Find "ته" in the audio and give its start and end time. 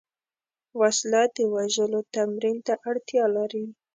2.67-2.73